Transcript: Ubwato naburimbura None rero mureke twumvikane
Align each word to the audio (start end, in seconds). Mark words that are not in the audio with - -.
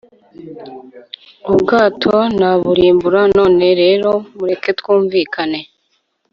Ubwato 1.51 2.15
naburimbura 2.39 3.21
None 3.37 3.65
rero 3.81 4.11
mureke 4.37 4.71
twumvikane 4.79 5.59